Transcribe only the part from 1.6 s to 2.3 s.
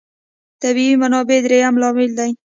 لامل